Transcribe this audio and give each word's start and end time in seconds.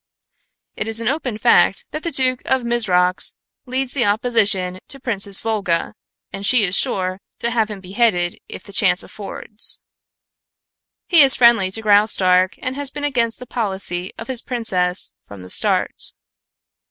It 0.75 0.87
is 0.87 0.99
an 0.99 1.07
open 1.07 1.37
fact 1.37 1.85
that 1.91 2.01
the 2.01 2.09
Duke 2.09 2.41
of 2.45 2.63
Mizrox 2.63 3.37
leads 3.67 3.93
the 3.93 4.03
opposition 4.05 4.79
to 4.87 4.99
Princess 4.99 5.39
Volga, 5.39 5.93
and 6.33 6.43
she 6.43 6.63
is 6.63 6.75
sure 6.75 7.21
to 7.37 7.51
have 7.51 7.69
him 7.69 7.81
beheaded 7.81 8.39
if 8.49 8.63
the 8.63 8.73
chance 8.73 9.03
affords. 9.03 9.79
He 11.05 11.21
is 11.21 11.35
friendly 11.35 11.69
to 11.69 11.83
Graustark 11.83 12.55
and 12.63 12.75
has 12.75 12.89
been 12.89 13.03
against 13.03 13.37
the 13.37 13.45
policy 13.45 14.11
of 14.17 14.27
his 14.27 14.41
princess 14.41 15.13
from 15.27 15.43
the 15.43 15.51
start." 15.51 16.13